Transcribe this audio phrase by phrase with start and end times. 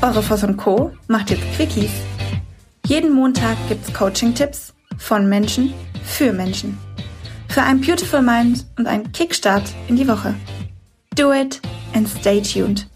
[0.00, 0.92] Eure Voss und Co.
[1.08, 1.90] macht jetzt Quickies.
[2.86, 5.74] Jeden Montag gibt's Coaching-Tipps von Menschen
[6.04, 6.78] für Menschen.
[7.48, 10.36] Für ein Beautiful Mind und einen Kickstart in die Woche.
[11.16, 11.60] Do it
[11.94, 12.88] and stay tuned.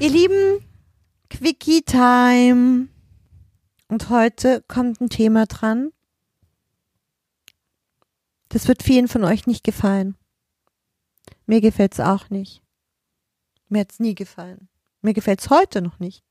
[0.00, 0.58] Ihr Lieben,
[1.30, 2.88] Quickie Time.
[3.86, 5.92] Und heute kommt ein Thema dran.
[8.48, 10.16] Das wird vielen von euch nicht gefallen.
[11.46, 12.60] Mir gefällt's auch nicht.
[13.68, 14.68] Mir hat's nie gefallen.
[15.08, 16.22] Mir gefällt's heute noch nicht.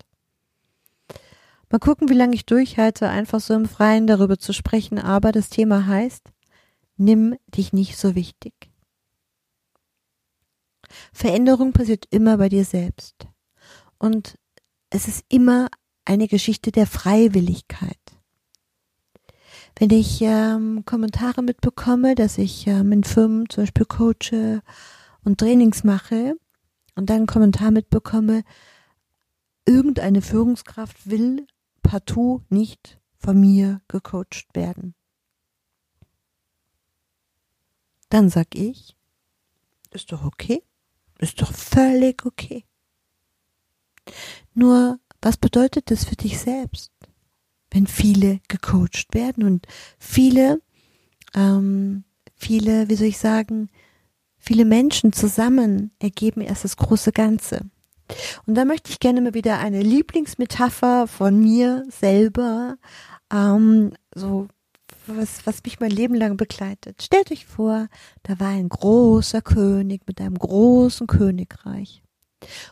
[1.71, 5.49] Mal gucken, wie lange ich durchhalte, einfach so im Freien darüber zu sprechen, aber das
[5.49, 6.29] Thema heißt,
[6.95, 8.53] nimm dich nicht so wichtig.
[11.11, 13.25] Veränderung passiert immer bei dir selbst.
[13.97, 14.37] Und
[14.91, 15.69] es ist immer
[16.05, 17.97] eine Geschichte der Freiwilligkeit.
[19.79, 24.61] Wenn ich ähm, Kommentare mitbekomme, dass ich ähm, in Firmen zum Beispiel coache
[25.23, 26.35] und Trainings mache
[26.97, 28.43] und dann einen Kommentar mitbekomme,
[29.65, 31.45] irgendeine Führungskraft will
[31.83, 34.95] partout nicht von mir gecoacht werden.
[38.09, 38.95] Dann sag ich,
[39.91, 40.63] ist doch okay,
[41.19, 42.65] ist doch völlig okay.
[44.53, 46.91] Nur, was bedeutet das für dich selbst,
[47.69, 49.67] wenn viele gecoacht werden und
[49.99, 50.61] viele,
[51.35, 53.69] ähm, viele, wie soll ich sagen,
[54.47, 57.65] viele Menschen zusammen ergeben erst das große Ganze.
[58.45, 62.77] Und da möchte ich gerne mal wieder eine Lieblingsmetapher von mir selber,
[63.29, 64.47] ähm, so
[65.05, 67.01] was, was mich mein Leben lang begleitet.
[67.03, 67.87] Stellt euch vor,
[68.23, 72.01] da war ein großer König mit einem großen Königreich.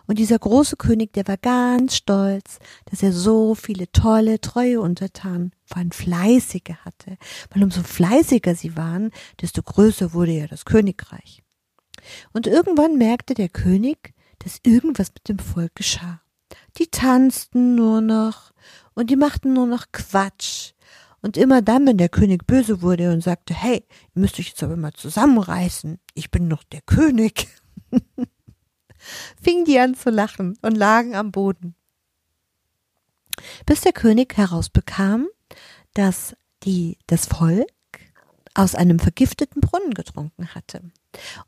[0.08, 5.52] Und dieser große König, der war ganz stolz, dass er so viele tolle, treue Untertanen,
[5.66, 7.18] vor allem fleißige hatte.
[7.50, 11.45] Weil umso fleißiger sie waren, desto größer wurde ja das Königreich.
[12.34, 16.22] Und irgendwann merkte der König, dass irgendwas mit dem Volk geschah.
[16.78, 18.52] Die tanzten nur noch
[18.94, 20.74] und die machten nur noch Quatsch.
[21.22, 23.84] Und immer dann, wenn der König böse wurde und sagte, hey,
[24.14, 27.48] ihr müsst euch jetzt aber mal zusammenreißen, ich bin noch der König,
[29.42, 31.76] fingen die an zu lachen und lagen am Boden.
[33.66, 35.28] Bis der König herausbekam,
[35.94, 37.68] dass die, das Volk
[38.56, 40.82] aus einem vergifteten Brunnen getrunken hatte.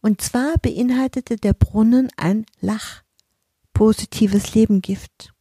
[0.01, 3.03] Und zwar beinhaltete der Brunnen ein Lach,
[3.73, 5.33] positives Lebengift.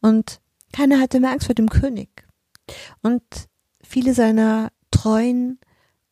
[0.00, 0.40] Und
[0.72, 2.26] keiner hatte mehr Angst vor dem König.
[3.02, 3.22] Und
[3.82, 5.58] viele seiner treuen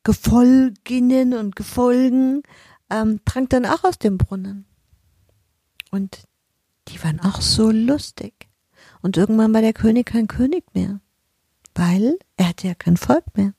[0.04, 2.42] Gefolginnen und Gefolgen
[2.90, 4.66] ähm, trank dann auch aus dem Brunnen.
[5.90, 6.24] Und
[6.88, 8.48] die waren auch so lustig.
[9.02, 11.00] Und irgendwann war der König kein König mehr,
[11.74, 13.52] weil er hatte ja kein Volk mehr.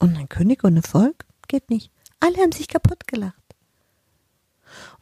[0.00, 1.92] Und ein König ohne Volk geht nicht.
[2.18, 3.34] Alle haben sich kaputt gelacht.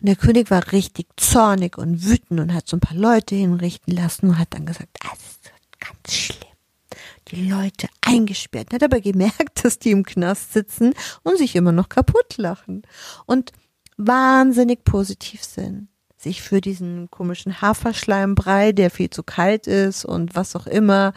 [0.00, 3.94] Und der König war richtig zornig und wütend und hat so ein paar Leute hinrichten
[3.94, 6.38] lassen und hat dann gesagt, ah, das ist ganz schlimm.
[7.28, 8.72] Die Leute eingesperrt.
[8.72, 12.82] Hat aber gemerkt, dass die im Knast sitzen und sich immer noch kaputt lachen.
[13.26, 13.53] Und
[13.97, 20.56] wahnsinnig positiv sind sich für diesen komischen Haferschleimbrei, der viel zu kalt ist und was
[20.56, 21.12] auch immer,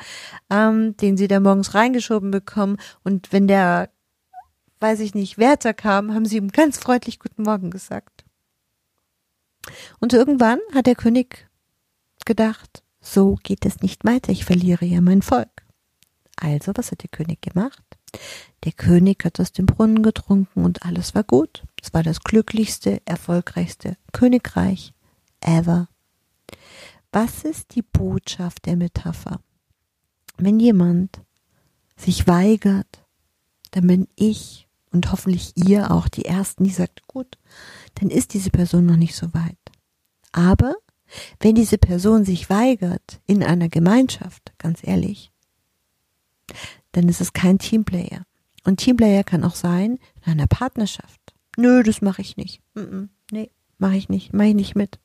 [0.49, 2.77] ähm, den sie da morgens reingeschoben bekommen.
[3.03, 3.89] Und wenn der,
[4.79, 8.23] weiß ich nicht, Wärter kam, haben sie ihm ganz freundlich Guten Morgen gesagt.
[9.99, 11.49] Und irgendwann hat der König
[12.25, 15.49] gedacht, so geht es nicht weiter, ich verliere ja mein Volk.
[16.35, 17.90] Also, was hat der König gemacht?
[18.63, 21.63] Der König hat aus dem Brunnen getrunken und alles war gut.
[21.81, 24.93] Es war das glücklichste, erfolgreichste Königreich
[25.39, 25.87] ever.
[27.11, 29.41] Was ist die Botschaft der Metapher?
[30.37, 31.21] Wenn jemand
[31.97, 33.03] sich weigert,
[33.71, 37.37] dann bin ich und hoffentlich ihr auch die Ersten, die sagt, gut,
[37.95, 39.57] dann ist diese Person noch nicht so weit.
[40.31, 40.75] Aber
[41.39, 45.31] wenn diese Person sich weigert in einer Gemeinschaft, ganz ehrlich,
[46.91, 48.25] dann ist es kein Teamplayer.
[48.63, 51.19] Und Teamplayer kann auch sein in einer Partnerschaft.
[51.57, 52.61] Nö, das mache ich nicht.
[52.75, 54.99] Mm nee, mache ich nicht, mache ich nicht mit.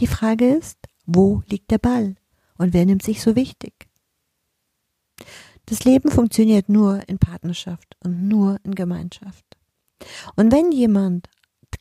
[0.00, 2.16] Die Frage ist, wo liegt der Ball
[2.56, 3.88] und wer nimmt sich so wichtig?
[5.66, 9.44] Das Leben funktioniert nur in Partnerschaft und nur in Gemeinschaft.
[10.36, 11.28] Und wenn jemand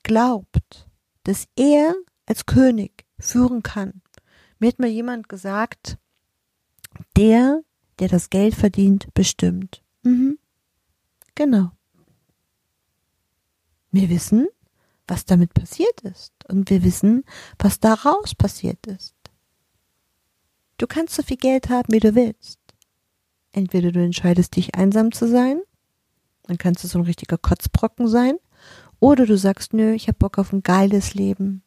[0.04, 0.88] glaubt,
[1.24, 1.96] dass er
[2.26, 4.02] als König führen kann,
[4.60, 5.98] mir hat mal jemand gesagt,
[7.18, 7.62] der,
[8.00, 9.84] der das Geld verdient, bestimmt.
[10.04, 10.38] Mhm.
[11.36, 11.72] Genau.
[13.92, 14.48] Wir wissen,
[15.08, 16.34] was damit passiert ist.
[16.48, 17.24] Und wir wissen,
[17.60, 19.16] was daraus passiert ist.
[20.78, 22.60] Du kannst so viel Geld haben, wie du willst.
[23.52, 25.62] Entweder du entscheidest dich einsam zu sein,
[26.44, 28.38] dann kannst du so ein richtiger Kotzbrocken sein,
[29.00, 31.62] oder du sagst, nö, ich hab Bock auf ein geiles Leben.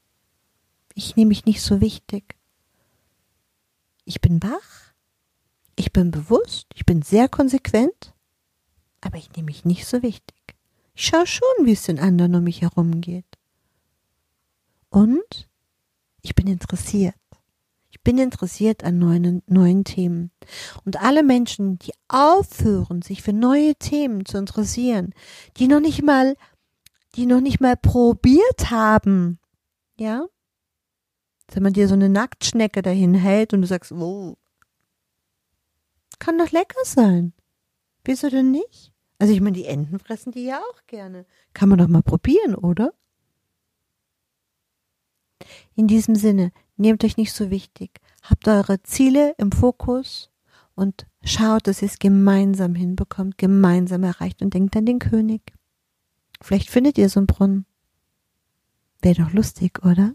[0.95, 2.37] Ich nehme mich nicht so wichtig.
[4.05, 4.86] Ich bin wach,
[5.77, 8.15] ich bin bewusst, ich bin sehr konsequent,
[9.03, 10.37] aber ich nehme mich nicht so wichtig.
[10.95, 13.27] Ich schaue schon, wie es den anderen um mich herum geht.
[14.89, 15.49] Und
[16.23, 17.15] ich bin interessiert.
[17.91, 20.31] Ich bin interessiert an neuen, neuen Themen.
[20.85, 25.15] Und alle Menschen, die aufhören, sich für neue Themen zu interessieren,
[25.59, 26.37] die noch nicht mal,
[27.15, 29.39] die noch nicht mal probiert haben,
[29.99, 30.27] ja,
[31.53, 34.37] wenn man dir so eine Nacktschnecke dahin hält und du sagst, oh,
[36.19, 37.33] kann doch lecker sein.
[38.05, 38.93] Wieso denn nicht?
[39.19, 41.27] Also ich meine, die Enten fressen die ja auch gerne.
[41.55, 42.93] Kann man doch mal probieren, oder?
[45.75, 48.01] In diesem Sinne, nehmt euch nicht so wichtig.
[48.23, 50.31] Habt eure Ziele im Fokus
[50.75, 55.53] und schaut, dass ihr es gemeinsam hinbekommt, gemeinsam erreicht und denkt an den König.
[56.41, 57.67] Vielleicht findet ihr so einen Brunnen.
[59.01, 60.15] Wäre doch lustig, oder?